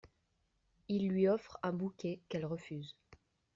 Il 0.87 1.09
lui 1.09 1.27
offre 1.27 1.59
un 1.61 1.73
bouquet 1.73 2.21
qu’elle 2.27 2.47
refuse. 2.47 2.95